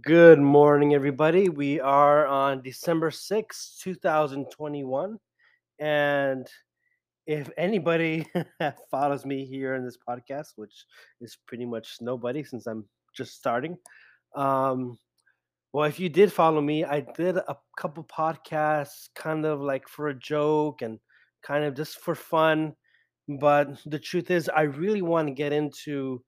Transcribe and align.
Good 0.00 0.38
morning, 0.38 0.94
everybody. 0.94 1.48
We 1.48 1.80
are 1.80 2.24
on 2.28 2.62
December 2.62 3.10
sixth, 3.10 3.80
2021. 3.82 5.18
And 5.80 6.46
if 7.26 7.50
anybody 7.58 8.24
follows 8.92 9.26
me 9.26 9.44
here 9.44 9.74
in 9.74 9.84
this 9.84 9.98
podcast, 10.08 10.50
which 10.54 10.84
is 11.20 11.36
pretty 11.48 11.66
much 11.66 11.96
nobody 12.00 12.44
since 12.44 12.68
I'm 12.68 12.84
just 13.12 13.34
starting, 13.34 13.76
um, 14.36 14.96
well, 15.72 15.86
if 15.86 15.98
you 15.98 16.08
did 16.08 16.32
follow 16.32 16.60
me, 16.60 16.84
I 16.84 17.00
did 17.00 17.38
a 17.38 17.56
couple 17.76 18.04
podcasts 18.04 19.08
kind 19.16 19.44
of 19.44 19.60
like 19.60 19.88
for 19.88 20.10
a 20.10 20.14
joke 20.14 20.82
and 20.82 21.00
kind 21.42 21.64
of 21.64 21.74
just 21.74 21.98
for 21.98 22.14
fun. 22.14 22.76
But 23.26 23.80
the 23.84 23.98
truth 23.98 24.30
is, 24.30 24.48
I 24.48 24.62
really 24.62 25.02
want 25.02 25.26
to 25.26 25.34
get 25.34 25.52
into 25.52 26.22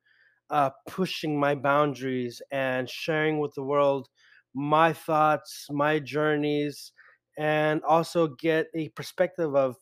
uh, 0.51 0.71
pushing 0.89 1.39
my 1.39 1.55
boundaries 1.55 2.41
and 2.51 2.89
sharing 2.89 3.39
with 3.39 3.55
the 3.55 3.63
world 3.63 4.09
my 4.55 4.93
thoughts, 4.93 5.66
my 5.71 5.98
journeys, 5.98 6.93
and 7.39 7.83
also 7.83 8.29
get 8.29 8.69
a 8.75 8.88
perspective 8.91 9.55
of 9.57 9.77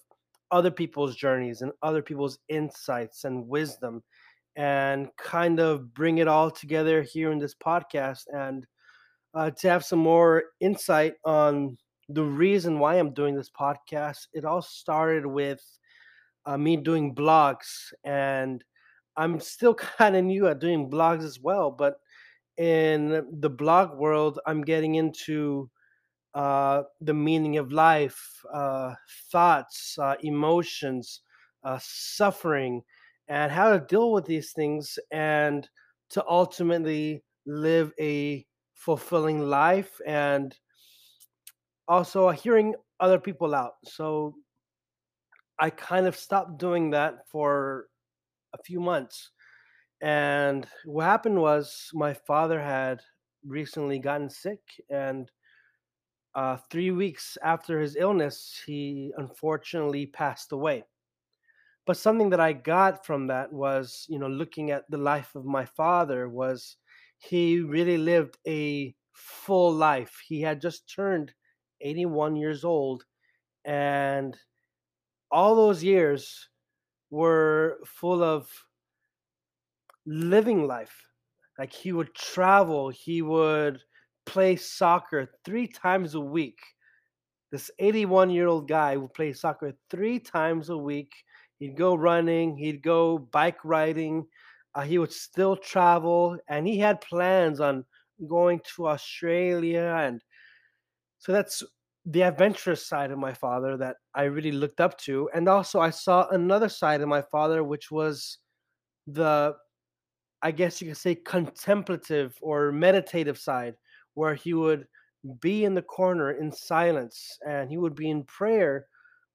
other 0.50 0.70
people's 0.70 1.16
journeys 1.16 1.62
and 1.62 1.72
other 1.82 2.02
people's 2.02 2.38
insights 2.48 3.24
and 3.24 3.48
wisdom 3.48 4.02
and 4.56 5.08
kind 5.18 5.58
of 5.60 5.94
bring 5.94 6.18
it 6.18 6.28
all 6.28 6.50
together 6.50 7.02
here 7.02 7.32
in 7.32 7.38
this 7.38 7.54
podcast 7.54 8.24
and 8.34 8.66
uh, 9.34 9.50
to 9.50 9.68
have 9.68 9.84
some 9.84 9.98
more 9.98 10.44
insight 10.60 11.14
on 11.24 11.76
the 12.08 12.24
reason 12.24 12.78
why 12.78 12.96
I'm 12.96 13.14
doing 13.14 13.34
this 13.34 13.50
podcast. 13.50 14.26
It 14.34 14.44
all 14.44 14.60
started 14.62 15.26
with 15.26 15.62
uh, 16.44 16.58
me 16.58 16.76
doing 16.76 17.14
blogs 17.14 17.92
and 18.04 18.62
I'm 19.16 19.40
still 19.40 19.74
kind 19.98 20.16
of 20.16 20.24
new 20.24 20.46
at 20.48 20.58
doing 20.60 20.90
blogs 20.90 21.22
as 21.24 21.40
well, 21.40 21.70
but 21.70 22.00
in 22.56 23.26
the 23.40 23.50
blog 23.50 23.98
world, 23.98 24.40
I'm 24.46 24.62
getting 24.62 24.96
into 24.96 25.70
uh, 26.34 26.84
the 27.00 27.14
meaning 27.14 27.58
of 27.58 27.72
life, 27.72 28.42
uh, 28.52 28.94
thoughts, 29.30 29.98
uh, 29.98 30.16
emotions, 30.22 31.20
uh, 31.64 31.78
suffering, 31.82 32.82
and 33.28 33.52
how 33.52 33.72
to 33.72 33.84
deal 33.86 34.12
with 34.12 34.26
these 34.26 34.52
things 34.52 34.98
and 35.10 35.68
to 36.10 36.24
ultimately 36.28 37.24
live 37.46 37.92
a 38.00 38.46
fulfilling 38.74 39.40
life 39.40 40.00
and 40.06 40.58
also 41.88 42.30
hearing 42.30 42.74
other 43.00 43.18
people 43.18 43.54
out. 43.54 43.74
So 43.84 44.34
I 45.58 45.70
kind 45.70 46.06
of 46.06 46.16
stopped 46.16 46.58
doing 46.58 46.90
that 46.90 47.28
for 47.28 47.88
a 48.54 48.58
few 48.62 48.80
months 48.80 49.30
And 50.02 50.68
what 50.86 51.04
happened 51.04 51.40
was 51.40 51.90
my 51.94 52.14
father 52.14 52.60
had 52.60 53.02
recently 53.44 53.98
gotten 54.00 54.30
sick, 54.30 54.62
and 54.90 55.30
uh, 56.34 56.56
three 56.70 56.90
weeks 56.90 57.36
after 57.42 57.80
his 57.80 57.96
illness, 57.96 58.62
he 58.66 59.12
unfortunately 59.16 60.06
passed 60.06 60.52
away. 60.52 60.84
But 61.86 61.96
something 61.96 62.30
that 62.30 62.40
I 62.40 62.52
got 62.54 63.04
from 63.06 63.26
that 63.28 63.52
was, 63.52 64.06
you 64.08 64.18
know, 64.18 64.28
looking 64.28 64.70
at 64.72 64.90
the 64.90 64.98
life 64.98 65.34
of 65.36 65.44
my 65.44 65.64
father, 65.64 66.28
was 66.28 66.76
he 67.18 67.60
really 67.60 67.98
lived 67.98 68.38
a 68.46 68.94
full 69.12 69.72
life. 69.72 70.20
He 70.26 70.40
had 70.42 70.60
just 70.60 70.92
turned 70.92 71.34
81 71.80 72.34
years 72.36 72.64
old, 72.64 73.04
and 73.64 74.38
all 75.30 75.56
those 75.56 75.82
years 75.84 76.50
were 77.12 77.78
full 77.84 78.24
of 78.24 78.48
living 80.06 80.66
life. 80.66 80.96
Like 81.58 81.72
he 81.72 81.92
would 81.92 82.14
travel, 82.14 82.88
he 82.88 83.20
would 83.20 83.80
play 84.24 84.56
soccer 84.56 85.30
three 85.44 85.68
times 85.68 86.14
a 86.14 86.20
week. 86.20 86.58
This 87.52 87.70
81 87.78 88.30
year 88.30 88.46
old 88.48 88.66
guy 88.66 88.96
would 88.96 89.12
play 89.12 89.34
soccer 89.34 89.74
three 89.90 90.18
times 90.18 90.70
a 90.70 90.76
week. 90.76 91.12
He'd 91.58 91.76
go 91.76 91.94
running, 91.94 92.56
he'd 92.56 92.82
go 92.82 93.18
bike 93.18 93.62
riding, 93.62 94.26
uh, 94.74 94.80
he 94.80 94.96
would 94.96 95.12
still 95.12 95.54
travel, 95.54 96.38
and 96.48 96.66
he 96.66 96.78
had 96.78 97.02
plans 97.02 97.60
on 97.60 97.84
going 98.26 98.62
to 98.74 98.88
Australia. 98.88 99.94
And 100.00 100.22
so 101.18 101.32
that's 101.32 101.62
the 102.04 102.22
adventurous 102.22 102.86
side 102.86 103.10
of 103.10 103.18
my 103.18 103.32
father 103.32 103.76
that 103.76 103.96
I 104.14 104.24
really 104.24 104.52
looked 104.52 104.80
up 104.80 104.98
to. 104.98 105.30
And 105.34 105.48
also, 105.48 105.80
I 105.80 105.90
saw 105.90 106.28
another 106.28 106.68
side 106.68 107.00
of 107.00 107.08
my 107.08 107.22
father, 107.22 107.62
which 107.62 107.90
was 107.90 108.38
the 109.06 109.54
I 110.42 110.50
guess 110.50 110.80
you 110.80 110.88
could 110.88 110.96
say 110.96 111.14
contemplative 111.14 112.36
or 112.42 112.72
meditative 112.72 113.38
side 113.38 113.74
where 114.14 114.34
he 114.34 114.54
would 114.54 114.86
be 115.40 115.64
in 115.64 115.74
the 115.74 115.82
corner 115.82 116.32
in 116.32 116.50
silence 116.50 117.38
and 117.46 117.70
he 117.70 117.78
would 117.78 117.94
be 117.94 118.10
in 118.10 118.24
prayer 118.24 118.86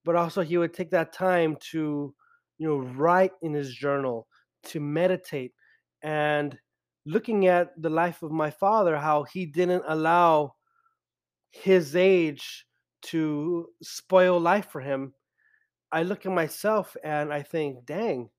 but 0.04 0.16
also 0.16 0.42
he 0.42 0.58
would 0.58 0.74
take 0.74 0.92
that 0.92 1.14
time 1.14 1.56
to 1.72 2.14
you 2.58 2.68
know 2.68 2.78
write 2.78 3.32
in 3.42 3.54
his 3.54 3.74
journal 3.74 4.28
to 4.64 4.82
meditate 4.82 5.54
and 6.04 6.58
looking 7.06 7.48
at 7.48 7.70
the 7.82 7.90
life 7.90 8.22
of 8.22 8.32
my 8.32 8.52
father 8.52 8.98
how 8.98 9.24
he 9.24 9.46
didn't 9.46 9.84
allow 9.88 10.54
his 11.64 11.96
age 11.96 12.66
to 13.02 13.68
spoil 13.82 14.40
life 14.40 14.68
for 14.70 14.82
him 14.82 15.14
i 15.92 16.04
look 16.04 16.26
at 16.26 16.32
myself 16.32 16.96
and 17.04 17.32
i 17.32 17.42
think 17.42 17.86
dang 17.86 18.30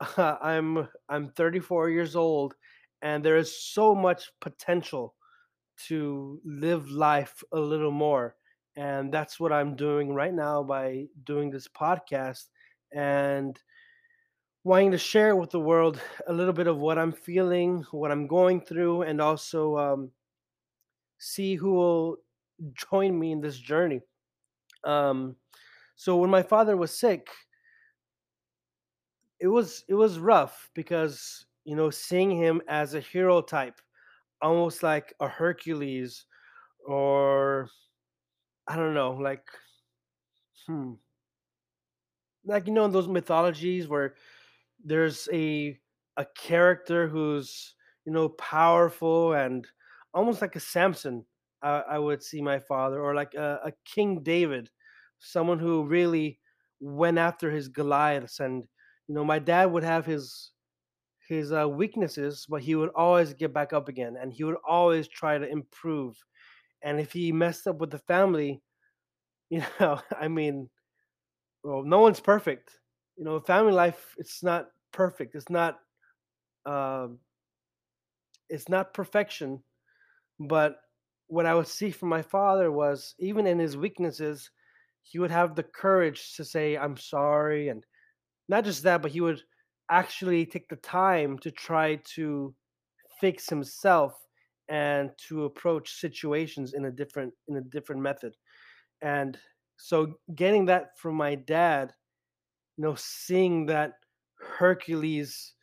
I'm 0.16 0.88
I'm 1.08 1.30
34 1.30 1.90
years 1.90 2.16
old, 2.16 2.54
and 3.02 3.24
there 3.24 3.36
is 3.36 3.62
so 3.62 3.94
much 3.94 4.30
potential 4.40 5.14
to 5.88 6.40
live 6.44 6.90
life 6.90 7.42
a 7.52 7.60
little 7.60 7.90
more, 7.90 8.36
and 8.76 9.12
that's 9.12 9.38
what 9.38 9.52
I'm 9.52 9.76
doing 9.76 10.14
right 10.14 10.32
now 10.32 10.62
by 10.62 11.06
doing 11.24 11.50
this 11.50 11.68
podcast 11.68 12.46
and 12.92 13.58
wanting 14.64 14.90
to 14.90 14.98
share 14.98 15.36
with 15.36 15.50
the 15.50 15.60
world 15.60 16.00
a 16.28 16.32
little 16.32 16.54
bit 16.54 16.66
of 16.66 16.78
what 16.78 16.98
I'm 16.98 17.12
feeling, 17.12 17.84
what 17.90 18.10
I'm 18.10 18.26
going 18.26 18.62
through, 18.62 19.02
and 19.02 19.20
also 19.20 19.76
um, 19.76 20.10
see 21.18 21.56
who 21.56 21.72
will 21.72 22.16
join 22.74 23.18
me 23.18 23.32
in 23.32 23.40
this 23.40 23.58
journey. 23.58 24.00
Um, 24.84 25.36
so 25.96 26.16
when 26.16 26.30
my 26.30 26.42
father 26.42 26.76
was 26.76 26.98
sick, 26.98 27.28
it 29.40 29.46
was 29.48 29.84
it 29.88 29.94
was 29.94 30.18
rough 30.18 30.70
because 30.74 31.46
you 31.64 31.74
know 31.76 31.90
seeing 31.90 32.30
him 32.30 32.60
as 32.68 32.94
a 32.94 33.00
hero 33.00 33.40
type 33.40 33.80
almost 34.42 34.82
like 34.82 35.14
a 35.20 35.28
hercules 35.28 36.26
or 36.86 37.68
i 38.68 38.76
don't 38.76 38.94
know 38.94 39.12
like 39.12 39.44
hmm 40.66 40.92
like 42.44 42.66
you 42.66 42.72
know 42.72 42.84
in 42.84 42.90
those 42.92 43.08
mythologies 43.08 43.88
where 43.88 44.14
there's 44.84 45.28
a 45.32 45.78
a 46.16 46.26
character 46.36 47.08
who's 47.08 47.74
you 48.04 48.12
know 48.12 48.28
powerful 48.30 49.34
and 49.34 49.66
almost 50.14 50.40
like 50.42 50.56
a 50.56 50.60
samson 50.60 51.24
i, 51.62 51.80
I 51.96 51.98
would 51.98 52.22
see 52.22 52.40
my 52.42 52.58
father 52.58 53.00
or 53.00 53.14
like 53.14 53.34
a, 53.34 53.60
a 53.66 53.72
king 53.84 54.22
david 54.22 54.70
someone 55.18 55.58
who 55.58 55.84
really 55.84 56.40
went 56.80 57.18
after 57.18 57.50
his 57.50 57.68
goliaths 57.68 58.40
and 58.40 58.64
you 59.08 59.14
know 59.14 59.24
my 59.24 59.38
dad 59.38 59.66
would 59.66 59.84
have 59.84 60.06
his 60.06 60.52
his 61.28 61.52
uh, 61.52 61.68
weaknesses, 61.68 62.46
but 62.48 62.62
he 62.62 62.74
would 62.74 62.90
always 62.90 63.34
get 63.34 63.52
back 63.52 63.72
up 63.72 63.88
again, 63.88 64.16
and 64.20 64.32
he 64.32 64.44
would 64.44 64.56
always 64.66 65.06
try 65.08 65.38
to 65.38 65.48
improve. 65.48 66.16
And 66.82 67.00
if 67.00 67.12
he 67.12 67.32
messed 67.32 67.66
up 67.66 67.78
with 67.78 67.90
the 67.90 67.98
family, 67.98 68.62
you 69.50 69.64
know, 69.80 70.00
I 70.18 70.28
mean, 70.28 70.70
well, 71.62 71.82
no 71.82 72.00
one's 72.00 72.20
perfect. 72.20 72.80
You 73.16 73.24
know, 73.24 73.40
family 73.40 73.72
life 73.72 74.14
it's 74.18 74.42
not 74.42 74.68
perfect. 74.92 75.34
It's 75.34 75.50
not 75.50 75.80
um, 76.66 77.20
it's 78.48 78.68
not 78.68 78.94
perfection. 78.94 79.62
But 80.40 80.80
what 81.30 81.46
I 81.46 81.54
would 81.54 81.68
see 81.68 81.90
from 81.92 82.10
my 82.10 82.22
father 82.22 82.72
was 82.72 83.14
even 83.20 83.46
in 83.46 83.58
his 83.58 83.76
weaknesses, 83.76 84.50
he 85.02 85.18
would 85.18 85.30
have 85.32 85.54
the 85.56 85.62
courage 85.64 86.36
to 86.36 86.44
say, 86.44 86.76
"I'm 86.76 86.96
sorry," 86.98 87.68
and 87.68 87.86
not 88.48 88.64
just 88.64 88.82
that, 88.84 89.02
but 89.02 89.12
he 89.12 89.20
would 89.22 89.42
actually 89.90 90.46
take 90.46 90.68
the 90.68 90.76
time 90.76 91.38
to 91.40 91.50
try 91.52 91.96
to 92.16 92.54
fix 93.20 93.48
himself 93.48 94.14
and 94.68 95.10
to 95.28 95.44
approach 95.44 95.94
situations 95.94 96.74
in 96.74 96.84
a 96.86 96.90
different 96.92 97.34
in 97.48 97.56
a 97.56 97.62
different 97.62 98.02
method. 98.02 98.36
And 99.02 99.38
so 99.78 100.20
getting 100.34 100.66
that 100.66 100.98
from 100.98 101.16
my 101.16 101.36
dad, 101.36 101.94
you 102.76 102.84
know, 102.84 102.96
seeing 102.96 103.66
that 103.66 103.94
Hercules, 104.38 105.54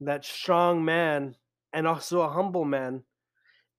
that 0.00 0.24
strong 0.26 0.84
man 0.84 1.36
and 1.74 1.88
also 1.88 2.22
a 2.22 2.30
humble 2.30 2.66
man, 2.66 3.05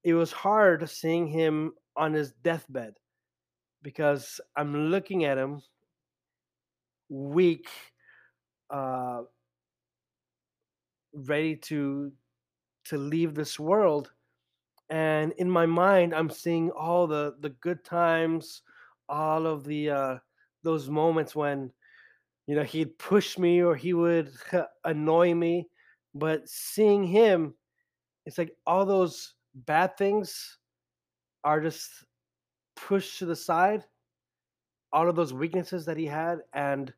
it 0.08 0.14
was 0.14 0.32
hard 0.32 0.90
seeing 0.90 1.28
him 1.28 1.74
on 1.98 2.14
his 2.14 2.32
deathbed 2.42 2.94
because 3.82 4.40
I'm 4.56 4.90
looking 4.90 5.26
at 5.26 5.38
him 5.38 5.62
weak, 7.10 7.68
uh, 8.70 9.24
ready 11.14 11.58
to 11.58 12.14
to 12.86 12.98
leave 12.98 13.36
this 13.36 13.60
world 13.60 14.14
and 14.90 15.34
in 15.34 15.50
my 15.50 15.66
mind 15.66 16.14
i'm 16.14 16.30
seeing 16.30 16.70
all 16.72 17.08
the 17.08 17.36
the 17.40 17.50
good 17.50 17.84
times 17.84 18.62
all 19.10 19.48
of 19.48 19.66
the 19.66 19.90
uh 19.90 20.18
those 20.64 20.90
moments 20.90 21.36
when 21.36 21.72
you 22.46 22.56
know 22.56 22.64
he'd 22.64 22.98
push 23.00 23.38
me 23.38 23.62
or 23.62 23.76
he 23.76 23.94
would 23.94 24.32
annoy 24.86 25.34
me 25.34 25.68
but 26.14 26.48
seeing 26.48 27.04
him 27.04 27.54
it's 28.26 28.38
like 28.38 28.52
all 28.66 28.86
those 28.86 29.34
bad 29.66 29.98
things 29.98 30.58
are 31.44 31.62
just 31.62 32.06
pushed 32.76 33.18
to 33.20 33.26
the 33.26 33.36
side 33.36 33.84
all 34.94 35.10
of 35.10 35.16
those 35.16 35.34
weaknesses 35.34 35.86
that 35.86 35.98
he 35.98 36.06
had 36.06 36.40
and 36.54 36.94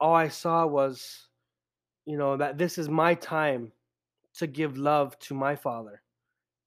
all 0.00 0.14
i 0.14 0.28
saw 0.28 0.66
was 0.66 1.28
you 2.06 2.16
know 2.16 2.36
that 2.36 2.56
this 2.58 2.78
is 2.78 2.88
my 2.88 3.14
time 3.14 3.72
to 4.34 4.46
give 4.46 4.76
love 4.78 5.18
to 5.18 5.34
my 5.34 5.54
father 5.54 6.00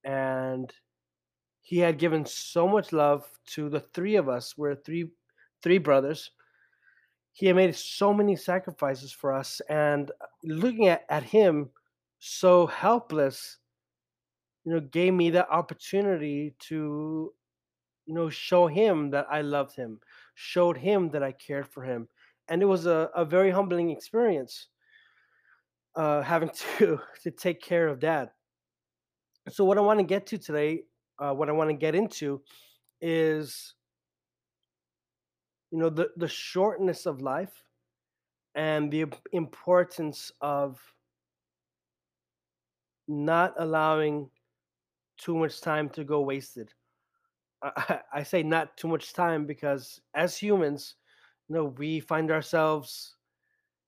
and 0.04 0.74
he 1.62 1.80
had 1.80 1.98
given 1.98 2.26
so 2.26 2.68
much 2.68 2.94
love 2.94 3.28
to 3.46 3.70
the 3.70 3.80
three 3.80 4.16
of 4.16 4.30
us 4.30 4.58
we're 4.58 4.76
three 4.76 5.10
three 5.62 5.78
brothers. 5.78 6.32
He 7.34 7.46
had 7.48 7.56
made 7.56 7.76
so 7.76 8.14
many 8.14 8.36
sacrifices 8.36 9.12
for 9.12 9.34
us 9.34 9.62
and 9.70 10.12
looking 10.44 10.88
at, 10.88 11.06
at 11.10 11.24
him 11.24 11.70
so 12.20 12.66
helpless 12.66 13.58
you 14.68 14.74
know 14.74 14.82
gave 14.82 15.14
me 15.14 15.30
the 15.30 15.50
opportunity 15.50 16.54
to 16.60 17.32
you 18.06 18.14
know 18.14 18.30
show 18.30 18.68
him 18.68 19.10
that 19.10 19.26
i 19.32 19.40
loved 19.40 19.74
him 19.74 19.98
showed 20.36 20.78
him 20.78 21.10
that 21.10 21.24
i 21.24 21.32
cared 21.32 21.66
for 21.66 21.84
him 21.84 22.06
and 22.50 22.62
it 22.62 22.66
was 22.66 22.86
a, 22.86 23.10
a 23.16 23.24
very 23.24 23.50
humbling 23.50 23.92
experience 23.92 24.68
uh, 25.96 26.22
having 26.22 26.50
to 26.78 27.00
to 27.24 27.32
take 27.32 27.62
care 27.62 27.88
of 27.88 28.00
dad. 28.00 28.30
So 29.50 29.64
what 29.64 29.78
i 29.78 29.82
want 29.82 30.00
to 30.00 30.06
get 30.06 30.28
to 30.28 30.38
today 30.38 30.84
uh, 31.18 31.34
what 31.34 31.48
i 31.48 31.54
want 31.54 31.70
to 31.70 31.74
get 31.74 31.96
into 31.96 32.42
is 33.00 33.74
you 35.72 35.78
know 35.80 35.90
the 35.90 36.10
the 36.18 36.28
shortness 36.28 37.06
of 37.06 37.22
life 37.22 37.64
and 38.54 38.92
the 38.92 39.06
importance 39.32 40.34
of 40.42 40.78
not 43.08 43.54
allowing 43.58 44.30
too 45.18 45.36
much 45.36 45.62
time 45.62 45.90
to 45.90 46.04
go 46.04 46.22
wasted. 46.22 46.74
I, 47.62 48.02
I 48.14 48.24
say 48.24 48.44
not 48.44 48.78
too 48.78 48.88
much 48.88 49.14
time 49.14 49.46
because 49.46 50.02
as 50.14 50.38
humans, 50.38 50.96
you 51.50 51.56
know, 51.56 51.66
we 51.66 52.00
find 52.00 52.32
ourselves 52.32 53.16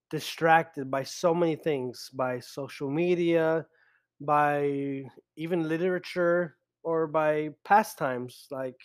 distracted 0.09 0.89
by 0.89 1.03
so 1.03 1.33
many 1.33 1.55
things, 1.55 2.09
by 2.13 2.39
social 2.39 2.89
media, 2.89 3.65
by 4.21 5.03
even 5.35 5.67
literature, 5.69 6.57
or 6.83 7.07
by 7.07 7.49
pastimes 7.65 8.47
like 8.51 8.79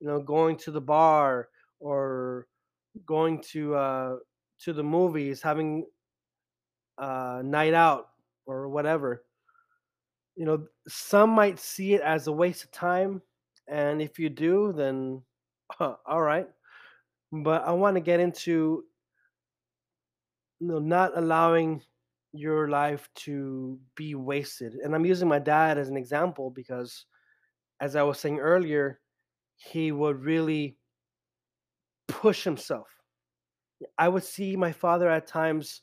you 0.00 0.06
know 0.06 0.20
going 0.20 0.56
to 0.56 0.70
the 0.70 0.80
bar 0.80 1.48
or 1.80 2.46
going 3.06 3.40
to 3.40 3.74
uh, 3.74 4.16
to 4.60 4.72
the 4.72 4.82
movies, 4.82 5.42
having 5.42 5.86
a 6.98 7.42
night 7.42 7.74
out 7.74 8.08
or 8.46 8.68
whatever. 8.68 9.24
You 10.36 10.46
know, 10.46 10.66
some 10.88 11.30
might 11.30 11.58
see 11.58 11.94
it 11.94 12.00
as 12.00 12.26
a 12.26 12.32
waste 12.32 12.64
of 12.64 12.70
time, 12.72 13.22
and 13.68 14.00
if 14.00 14.18
you 14.18 14.28
do, 14.30 14.72
then 14.72 15.22
all 15.80 16.22
right. 16.22 16.48
But 17.32 17.64
I 17.64 17.72
want 17.72 17.96
to 17.96 18.00
get 18.00 18.20
into 18.20 18.84
you 20.60 20.66
know 20.68 20.78
not 20.78 21.16
allowing 21.16 21.82
your 22.32 22.68
life 22.68 23.08
to 23.14 23.78
be 23.94 24.14
wasted, 24.14 24.74
and 24.74 24.94
I'm 24.94 25.04
using 25.06 25.28
my 25.28 25.38
dad 25.38 25.78
as 25.78 25.88
an 25.88 25.96
example 25.96 26.50
because, 26.50 27.06
as 27.80 27.96
I 27.96 28.02
was 28.02 28.18
saying 28.18 28.38
earlier, 28.40 29.00
he 29.56 29.92
would 29.92 30.22
really 30.22 30.78
push 32.08 32.44
himself 32.44 32.88
I 33.98 34.08
would 34.08 34.24
see 34.24 34.56
my 34.56 34.72
father 34.72 35.08
at 35.08 35.26
times 35.26 35.82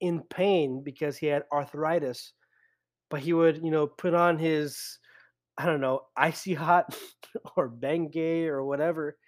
in 0.00 0.22
pain 0.22 0.82
because 0.82 1.16
he 1.16 1.26
had 1.26 1.44
arthritis, 1.52 2.32
but 3.10 3.20
he 3.20 3.32
would, 3.32 3.62
you 3.62 3.70
know, 3.70 3.86
put 3.86 4.14
on 4.14 4.38
his, 4.38 4.98
I 5.58 5.66
don't 5.66 5.80
know, 5.80 6.02
icy 6.16 6.54
hot 6.54 6.96
or 7.56 7.68
Bengay 7.68 8.46
or 8.46 8.64
whatever, 8.64 9.18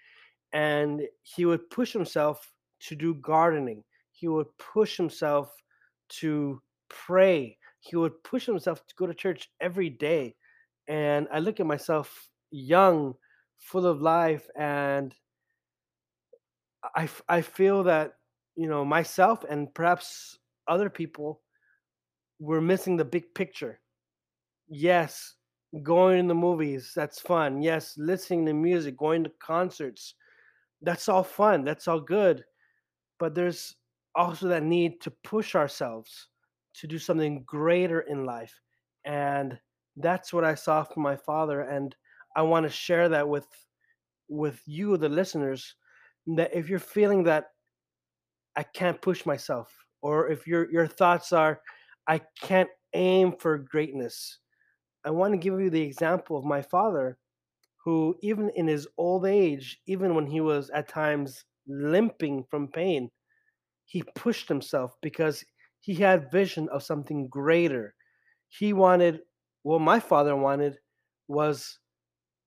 and 0.53 1.03
he 1.23 1.45
would 1.45 1.69
push 1.69 1.93
himself 1.93 2.53
to 2.81 2.97
do 2.97 3.15
gardening. 3.15 3.85
He 4.13 4.29
would 4.29 4.47
push 4.57 4.97
himself 4.97 5.53
to 6.21 6.63
pray. 6.89 7.59
He 7.81 7.97
would 7.97 8.23
push 8.23 8.47
himself 8.47 8.87
to 8.87 8.95
go 8.95 9.07
to 9.07 9.15
church 9.15 9.51
every 9.61 9.91
day. 9.91 10.37
And 10.89 11.27
I 11.33 11.41
look 11.41 11.59
at 11.59 11.67
myself 11.67 12.29
young, 12.51 13.15
full 13.59 13.87
of 13.87 14.01
life, 14.01 14.47
and 14.57 15.15
I, 16.97 17.09
I 17.29 17.43
feel 17.43 17.85
that 17.85 18.15
you 18.57 18.69
know 18.69 18.85
myself 18.85 19.45
and 19.49 19.73
perhaps 19.73 20.39
other 20.69 20.91
people 20.91 21.42
were 22.43 22.61
missing 22.61 22.97
the 22.97 23.05
big 23.05 23.35
picture. 23.35 23.81
Yes 24.69 25.35
going 25.83 26.23
to 26.23 26.29
the 26.29 26.35
movies 26.35 26.93
that's 26.95 27.21
fun. 27.21 27.63
Yes 27.63 27.95
listening 27.97 28.45
to 28.47 28.53
music 28.53 28.97
going 28.97 29.25
to 29.25 29.33
concerts 29.39 30.15
that's 30.83 31.09
all 31.09 31.23
fun 31.23 31.65
that's 31.65 31.89
all 31.89 32.01
good. 32.01 32.45
But 33.19 33.35
there's 33.35 33.77
also 34.15 34.49
that 34.49 34.63
need 34.63 35.01
to 35.03 35.11
push 35.25 35.55
ourselves 35.55 36.29
to 36.75 36.87
do 36.87 36.99
something 36.99 37.45
greater 37.45 38.01
in 38.01 38.25
life 38.25 38.61
and 39.05 39.59
that's 39.97 40.33
what 40.33 40.45
i 40.45 40.55
saw 40.55 40.83
from 40.83 41.03
my 41.03 41.17
father 41.17 41.63
and 41.63 41.95
i 42.37 42.41
want 42.43 42.65
to 42.65 42.71
share 42.71 43.09
that 43.11 43.27
with 43.29 43.47
with 44.29 44.61
you 44.67 44.97
the 44.97 45.09
listeners 45.09 45.77
that 46.27 46.55
if 46.55 46.69
you're 46.69 46.79
feeling 46.79 47.23
that 47.25 47.47
I 48.57 48.63
can't 48.63 49.01
push 49.01 49.27
myself, 49.27 49.75
or 50.03 50.29
if 50.29 50.47
your 50.47 50.71
your 50.71 50.87
thoughts 50.87 51.33
are 51.33 51.61
I 52.07 52.21
can't 52.41 52.71
aim 52.95 53.35
for 53.39 53.59
greatness, 53.59 54.39
I 55.05 55.11
want 55.11 55.33
to 55.35 55.39
give 55.39 55.61
you 55.61 55.71
the 55.71 55.83
example 55.83 56.37
of 56.37 56.45
my 56.45 56.63
father, 56.63 57.19
who 57.85 58.17
even 58.23 58.51
in 58.51 58.67
his 58.69 58.89
old 58.99 59.27
age, 59.27 59.81
even 59.87 60.15
when 60.15 60.27
he 60.27 60.41
was 60.41 60.71
at 60.71 60.89
times 60.89 61.45
limping 61.67 62.45
from 62.51 62.69
pain, 62.69 63.11
he 63.85 64.03
pushed 64.15 64.49
himself 64.49 64.97
because 65.03 65.45
he 65.81 65.95
had 65.95 66.31
vision 66.31 66.69
of 66.71 66.83
something 66.83 67.29
greater. 67.29 67.95
He 68.49 68.73
wanted 68.73 69.21
what 69.63 69.81
my 69.81 70.01
father 70.01 70.37
wanted 70.37 70.79
was 71.29 71.79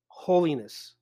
holiness. 0.08 0.94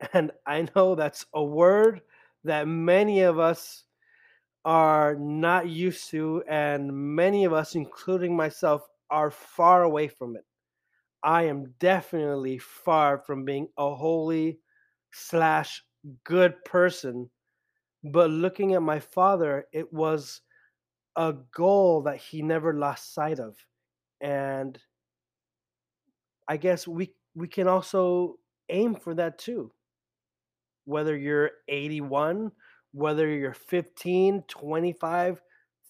And 0.12 0.32
I 0.46 0.68
know 0.74 0.94
that's 0.96 1.26
a 1.34 1.44
word 1.44 2.02
that 2.44 2.68
many 2.68 3.20
of 3.22 3.38
us 3.38 3.84
are 4.64 5.16
not 5.16 5.68
used 5.68 6.10
to, 6.10 6.42
and 6.48 6.92
many 6.92 7.44
of 7.44 7.52
us, 7.52 7.74
including 7.74 8.36
myself, 8.36 8.82
are 9.10 9.30
far 9.30 9.82
away 9.82 10.08
from 10.08 10.36
it. 10.36 10.44
I 11.22 11.44
am 11.44 11.74
definitely 11.78 12.58
far 12.58 13.18
from 13.18 13.44
being 13.44 13.68
a 13.76 13.94
holy 13.94 14.58
slash 15.12 15.84
good 16.24 16.64
person. 16.64 17.30
But 18.04 18.30
looking 18.30 18.74
at 18.74 18.82
my 18.82 18.98
father, 18.98 19.66
it 19.72 19.92
was 19.92 20.40
a 21.16 21.34
goal 21.54 22.02
that 22.02 22.16
he 22.16 22.42
never 22.42 22.74
lost 22.74 23.14
sight 23.14 23.38
of. 23.38 23.56
And 24.20 24.78
I 26.48 26.56
guess 26.56 26.88
we 26.88 27.14
we 27.34 27.48
can 27.48 27.68
also 27.68 28.38
aim 28.68 28.94
for 28.94 29.14
that 29.14 29.38
too 29.38 29.72
whether 30.84 31.16
you're 31.16 31.50
81, 31.68 32.50
whether 32.92 33.28
you're 33.28 33.54
15, 33.54 34.44
25, 34.48 35.42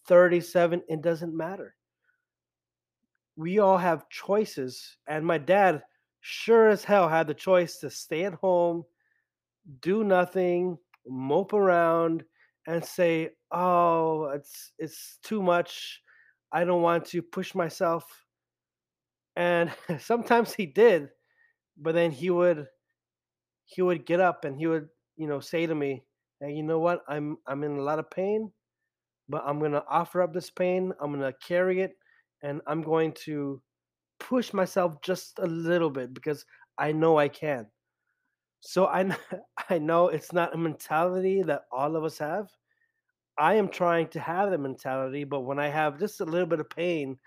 37, 0.07 0.83
it 0.89 1.03
doesn't 1.03 1.37
matter. 1.37 1.75
We 3.37 3.59
all 3.59 3.79
have 3.79 4.09
choices. 4.09 4.99
And 5.07 5.27
my 5.27 5.39
dad 5.39 5.83
sure 6.21 6.69
as 6.69 6.85
hell 6.85 7.09
had 7.09 7.27
the 7.27 7.35
choice 7.35 7.79
to 7.79 7.91
stay 7.91 8.25
at 8.25 8.35
home, 8.35 8.85
do 9.81 10.05
nothing, 10.05 10.79
mope 11.07 11.53
around, 11.53 12.25
and 12.67 12.85
say, 12.85 13.31
"Oh, 13.51 14.27
it's 14.35 14.73
it's 14.79 15.19
too 15.23 15.43
much. 15.43 16.03
I 16.53 16.65
don't 16.65 16.83
want 16.83 17.05
to 17.07 17.23
push 17.23 17.55
myself." 17.55 18.25
And 19.37 19.73
sometimes 19.99 20.55
he 20.55 20.67
did, 20.67 21.11
but 21.77 21.95
then 21.95 22.13
he 22.13 22.31
would 22.31 22.67
he 23.65 23.83
would 23.83 24.07
get 24.07 24.21
up 24.21 24.45
and 24.45 24.57
he 24.57 24.67
would, 24.67 24.89
you 25.17 25.27
know, 25.27 25.41
say 25.41 25.67
to 25.67 25.75
me, 25.75 26.05
"Hey, 26.43 26.53
you 26.55 26.65
know 26.65 26.81
what? 26.81 27.05
I'm 27.09 27.39
I'm 27.49 27.65
in 27.65 27.79
a 27.79 27.83
lot 27.83 28.01
of 28.01 28.11
pain, 28.11 28.53
but 29.29 29.43
I'm 29.47 29.61
gonna 29.61 29.85
offer 29.89 30.23
up 30.23 30.33
this 30.35 30.51
pain. 30.51 30.93
I'm 31.01 31.13
gonna 31.13 31.33
carry 31.35 31.81
it, 31.83 31.97
and 32.43 32.63
I'm 32.67 32.83
going 32.83 33.13
to 33.27 33.63
push 34.21 34.53
myself 34.55 35.03
just 35.03 35.39
a 35.41 35.47
little 35.47 35.91
bit 35.91 36.15
because 36.15 36.47
I 36.79 36.93
know 36.93 37.19
I 37.19 37.29
can." 37.29 37.69
So 38.61 38.87
I 38.87 39.17
I 39.71 39.79
know 39.79 40.09
it's 40.09 40.33
not 40.33 40.55
a 40.55 40.59
mentality 40.59 41.43
that 41.45 41.65
all 41.73 41.97
of 41.97 42.05
us 42.05 42.19
have. 42.19 42.49
I 43.39 43.55
am 43.55 43.69
trying 43.69 44.09
to 44.11 44.21
have 44.21 44.51
the 44.51 44.59
mentality, 44.59 45.25
but 45.25 45.41
when 45.43 45.59
I 45.59 45.69
have 45.69 45.99
just 45.99 46.21
a 46.21 46.25
little 46.25 46.47
bit 46.47 46.61
of 46.61 46.71
pain, 46.71 47.19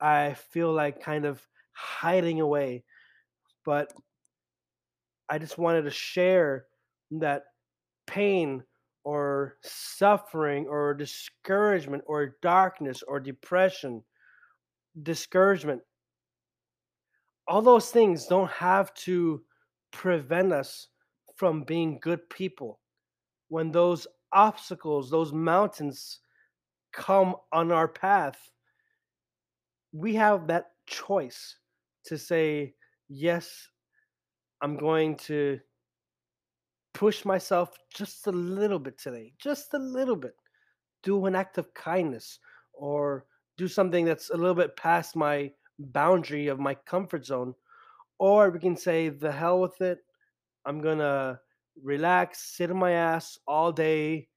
I 0.00 0.34
feel 0.34 0.72
like 0.72 1.00
kind 1.02 1.24
of 1.26 1.46
hiding 1.74 2.40
away 2.40 2.84
but 3.64 3.92
I 5.28 5.38
just 5.38 5.58
wanted 5.58 5.82
to 5.82 5.90
share 5.90 6.66
that 7.12 7.44
pain 8.06 8.62
or 9.04 9.56
suffering 9.62 10.66
or 10.66 10.94
discouragement 10.94 12.02
or 12.06 12.36
darkness 12.40 13.02
or 13.06 13.20
depression, 13.20 14.02
discouragement, 15.02 15.82
all 17.46 17.60
those 17.60 17.90
things 17.90 18.26
don't 18.26 18.50
have 18.50 18.92
to 18.94 19.42
prevent 19.92 20.52
us 20.52 20.88
from 21.36 21.64
being 21.64 21.98
good 22.00 22.28
people. 22.30 22.80
When 23.48 23.70
those 23.70 24.06
obstacles, 24.32 25.10
those 25.10 25.32
mountains 25.32 26.20
come 26.92 27.36
on 27.52 27.70
our 27.70 27.88
path, 27.88 28.38
we 29.92 30.14
have 30.14 30.46
that 30.46 30.70
choice 30.86 31.56
to 32.06 32.18
say, 32.18 32.74
Yes, 33.08 33.68
I'm 34.62 34.78
going 34.78 35.16
to 35.16 35.60
push 36.94 37.24
myself 37.24 37.70
just 37.92 38.26
a 38.28 38.32
little 38.32 38.78
bit 38.78 38.96
today, 38.98 39.34
just 39.38 39.74
a 39.74 39.78
little 39.78 40.16
bit. 40.16 40.34
Do 41.02 41.26
an 41.26 41.34
act 41.34 41.58
of 41.58 41.74
kindness 41.74 42.38
or 42.72 43.26
do 43.58 43.68
something 43.68 44.04
that's 44.04 44.30
a 44.30 44.36
little 44.36 44.54
bit 44.54 44.76
past 44.76 45.16
my 45.16 45.50
boundary 45.78 46.46
of 46.46 46.58
my 46.58 46.74
comfort 46.74 47.26
zone. 47.26 47.54
Or 48.18 48.50
we 48.50 48.60
can 48.60 48.76
say, 48.76 49.08
the 49.08 49.30
hell 49.30 49.60
with 49.60 49.80
it. 49.80 49.98
I'm 50.64 50.80
going 50.80 50.98
to 50.98 51.38
relax, 51.82 52.56
sit 52.56 52.70
on 52.70 52.78
my 52.78 52.92
ass 52.92 53.38
all 53.46 53.72
day, 53.72 54.28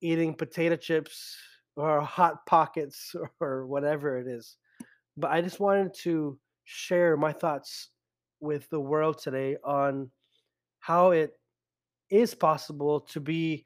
eating 0.00 0.34
potato 0.34 0.76
chips 0.76 1.36
or 1.76 2.00
hot 2.02 2.44
pockets 2.46 3.14
or 3.40 3.66
whatever 3.66 4.18
it 4.18 4.26
is. 4.26 4.56
But 5.16 5.30
I 5.30 5.40
just 5.40 5.58
wanted 5.58 5.94
to 6.02 6.38
share 6.64 7.16
my 7.16 7.32
thoughts 7.32 7.88
with 8.40 8.68
the 8.70 8.80
world 8.80 9.18
today 9.18 9.56
on 9.64 10.10
how 10.80 11.10
it 11.10 11.32
is 12.10 12.34
possible 12.34 13.00
to 13.00 13.20
be 13.20 13.64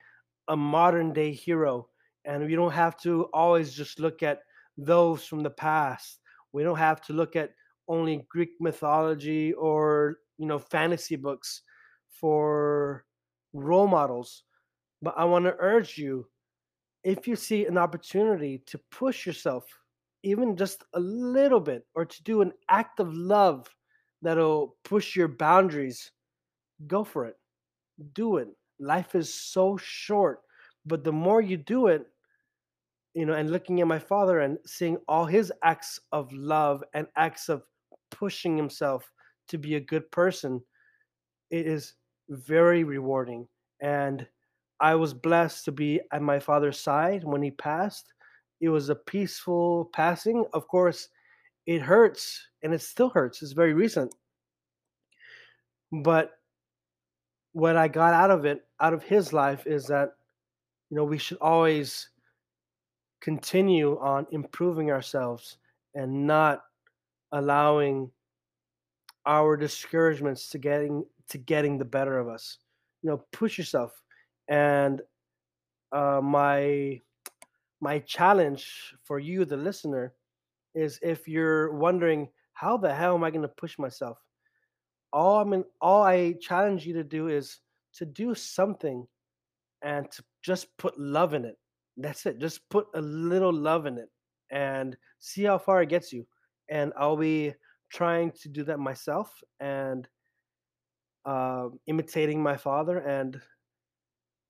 a 0.48 0.56
modern 0.56 1.12
day 1.12 1.32
hero. 1.32 1.88
And 2.24 2.44
we 2.44 2.54
don't 2.54 2.72
have 2.72 2.96
to 2.98 3.24
always 3.32 3.72
just 3.72 3.98
look 3.98 4.22
at 4.22 4.40
those 4.76 5.24
from 5.24 5.42
the 5.42 5.50
past. 5.50 6.20
We 6.52 6.62
don't 6.62 6.78
have 6.78 7.00
to 7.02 7.12
look 7.12 7.36
at 7.36 7.50
only 7.88 8.24
Greek 8.28 8.50
mythology 8.60 9.52
or, 9.54 10.18
you 10.38 10.46
know, 10.46 10.58
fantasy 10.58 11.16
books 11.16 11.62
for 12.08 13.04
role 13.52 13.88
models. 13.88 14.44
But 15.00 15.14
I 15.16 15.24
want 15.24 15.46
to 15.46 15.56
urge 15.58 15.98
you 15.98 16.26
if 17.04 17.26
you 17.26 17.34
see 17.34 17.66
an 17.66 17.76
opportunity 17.76 18.62
to 18.66 18.78
push 18.90 19.26
yourself 19.26 19.64
even 20.22 20.56
just 20.56 20.84
a 20.94 21.00
little 21.00 21.60
bit 21.60 21.84
or 21.94 22.04
to 22.04 22.22
do 22.22 22.42
an 22.42 22.52
act 22.68 23.00
of 23.00 23.12
love 23.12 23.68
that'll 24.22 24.76
push 24.84 25.16
your 25.16 25.26
boundaries, 25.26 26.12
go 26.86 27.02
for 27.02 27.26
it. 27.26 27.36
Do 28.14 28.36
it. 28.38 28.48
Life 28.80 29.14
is 29.14 29.32
so 29.32 29.76
short, 29.76 30.40
but 30.86 31.04
the 31.04 31.12
more 31.12 31.40
you 31.40 31.56
do 31.56 31.86
it, 31.86 32.06
you 33.14 33.26
know, 33.26 33.34
and 33.34 33.50
looking 33.50 33.80
at 33.80 33.86
my 33.86 33.98
father 33.98 34.40
and 34.40 34.58
seeing 34.66 34.96
all 35.06 35.26
his 35.26 35.52
acts 35.62 36.00
of 36.12 36.32
love 36.32 36.82
and 36.94 37.06
acts 37.16 37.48
of 37.48 37.62
pushing 38.10 38.56
himself 38.56 39.10
to 39.48 39.58
be 39.58 39.74
a 39.74 39.80
good 39.80 40.10
person, 40.10 40.60
it 41.50 41.66
is 41.66 41.94
very 42.28 42.84
rewarding. 42.84 43.46
And 43.80 44.26
I 44.80 44.94
was 44.94 45.14
blessed 45.14 45.64
to 45.66 45.72
be 45.72 46.00
at 46.12 46.22
my 46.22 46.40
father's 46.40 46.78
side 46.80 47.24
when 47.24 47.42
he 47.42 47.50
passed. 47.50 48.12
It 48.60 48.68
was 48.68 48.88
a 48.88 48.94
peaceful 48.94 49.90
passing. 49.92 50.44
Of 50.54 50.66
course, 50.68 51.08
it 51.66 51.82
hurts 51.82 52.48
and 52.62 52.72
it 52.72 52.80
still 52.80 53.10
hurts. 53.10 53.42
It's 53.42 53.52
very 53.52 53.74
recent. 53.74 54.14
But 56.02 56.30
what 57.52 57.76
I 57.76 57.88
got 57.88 58.14
out 58.14 58.30
of 58.30 58.44
it, 58.44 58.64
out 58.80 58.92
of 58.92 59.02
his 59.02 59.32
life, 59.32 59.66
is 59.66 59.86
that, 59.86 60.14
you 60.90 60.96
know, 60.96 61.04
we 61.04 61.18
should 61.18 61.38
always 61.40 62.08
continue 63.20 63.98
on 64.00 64.26
improving 64.32 64.90
ourselves 64.90 65.58
and 65.94 66.26
not 66.26 66.62
allowing 67.32 68.10
our 69.26 69.56
discouragements 69.56 70.48
to 70.50 70.58
getting 70.58 71.04
to 71.28 71.38
getting 71.38 71.78
the 71.78 71.84
better 71.84 72.18
of 72.18 72.28
us. 72.28 72.58
You 73.02 73.10
know, 73.10 73.24
push 73.32 73.58
yourself. 73.58 73.92
And 74.48 75.00
uh, 75.92 76.20
my 76.22 77.00
my 77.80 77.98
challenge 78.00 78.94
for 79.04 79.18
you, 79.18 79.44
the 79.44 79.56
listener, 79.56 80.14
is 80.74 80.98
if 81.02 81.28
you're 81.28 81.72
wondering 81.74 82.28
how 82.54 82.76
the 82.76 82.94
hell 82.94 83.14
am 83.14 83.24
I 83.24 83.30
going 83.30 83.42
to 83.42 83.48
push 83.48 83.78
myself, 83.78 84.18
all 85.12 85.40
I 85.40 85.44
mean, 85.44 85.64
all 85.80 86.02
I 86.02 86.34
challenge 86.40 86.86
you 86.86 86.94
to 86.94 87.04
do 87.04 87.28
is 87.28 87.60
to 87.94 88.06
do 88.06 88.34
something, 88.34 89.06
and 89.82 90.10
to 90.10 90.24
just 90.42 90.76
put 90.78 90.98
love 90.98 91.34
in 91.34 91.44
it. 91.44 91.56
That's 91.96 92.26
it. 92.26 92.38
Just 92.38 92.68
put 92.70 92.86
a 92.94 93.00
little 93.00 93.52
love 93.52 93.86
in 93.86 93.98
it, 93.98 94.08
and 94.50 94.96
see 95.18 95.44
how 95.44 95.58
far 95.58 95.82
it 95.82 95.88
gets 95.88 96.12
you. 96.12 96.26
And 96.68 96.92
I'll 96.96 97.16
be 97.16 97.54
trying 97.92 98.32
to 98.32 98.48
do 98.48 98.64
that 98.64 98.78
myself 98.78 99.42
and 99.60 100.08
uh, 101.24 101.68
imitating 101.86 102.42
my 102.42 102.56
father 102.56 102.98
and 102.98 103.40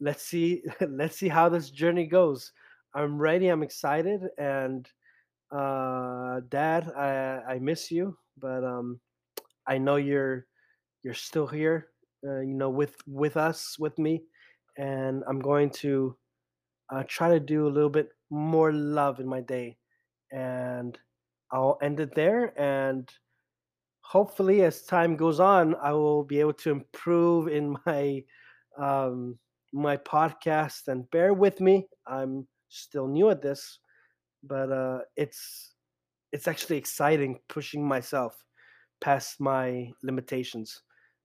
let's 0.00 0.22
see 0.22 0.62
let's 0.88 1.16
see 1.16 1.28
how 1.28 1.48
this 1.48 1.70
journey 1.70 2.06
goes 2.06 2.52
i'm 2.94 3.18
ready 3.18 3.48
i'm 3.48 3.62
excited 3.62 4.22
and 4.38 4.88
uh 5.50 6.40
dad 6.48 6.90
i 6.96 7.54
i 7.54 7.58
miss 7.58 7.90
you 7.90 8.16
but 8.38 8.64
um 8.64 8.98
i 9.66 9.76
know 9.76 9.96
you're 9.96 10.46
you're 11.02 11.14
still 11.14 11.46
here 11.46 11.88
uh, 12.26 12.40
you 12.40 12.54
know 12.54 12.70
with 12.70 12.96
with 13.06 13.36
us 13.36 13.76
with 13.78 13.98
me 13.98 14.22
and 14.78 15.22
i'm 15.28 15.40
going 15.40 15.70
to 15.70 16.16
uh, 16.92 17.02
try 17.08 17.28
to 17.30 17.40
do 17.40 17.66
a 17.66 17.70
little 17.70 17.90
bit 17.90 18.08
more 18.30 18.72
love 18.72 19.20
in 19.20 19.26
my 19.26 19.40
day 19.40 19.76
and 20.32 20.98
i'll 21.52 21.78
end 21.82 22.00
it 22.00 22.14
there 22.14 22.58
and 22.60 23.10
hopefully 24.00 24.62
as 24.62 24.82
time 24.82 25.16
goes 25.16 25.40
on 25.40 25.74
i 25.82 25.92
will 25.92 26.24
be 26.24 26.40
able 26.40 26.52
to 26.52 26.70
improve 26.70 27.48
in 27.48 27.76
my 27.86 28.22
um, 28.78 29.38
my 29.72 29.96
podcast 29.98 30.88
and 30.88 31.10
bear 31.10 31.34
with 31.34 31.60
me 31.60 31.86
i'm 32.06 32.46
still 32.68 33.06
new 33.06 33.28
at 33.30 33.42
this 33.42 33.78
but 34.42 34.72
uh, 34.72 34.98
it's 35.16 35.74
it's 36.32 36.48
actually 36.48 36.76
exciting 36.76 37.38
pushing 37.48 37.86
myself 37.86 38.42
past 39.00 39.40
my 39.40 39.90
limitations 40.02 40.82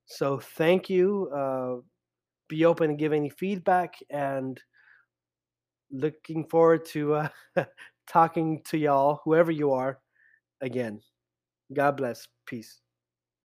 so 0.07 0.39
thank 0.39 0.89
you 0.89 1.29
uh, 1.35 1.75
be 2.49 2.65
open 2.65 2.89
and 2.89 2.99
give 2.99 3.13
any 3.13 3.29
feedback 3.29 3.95
and 4.09 4.59
looking 5.91 6.45
forward 6.47 6.85
to 6.85 7.13
uh, 7.13 7.29
talking 8.09 8.61
to 8.65 8.77
y'all 8.77 9.21
whoever 9.23 9.51
you 9.51 9.71
are 9.71 9.99
again 10.61 10.99
god 11.73 11.95
bless 11.97 12.27
Peace. 12.47 12.81